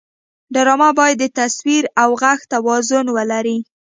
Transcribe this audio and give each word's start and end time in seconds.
ډرامه 0.53 0.89
باید 0.99 1.17
د 1.21 1.25
تصویر 1.39 1.83
او 2.01 2.09
غږ 2.21 2.39
توازن 2.53 3.05
ولري 3.17 3.57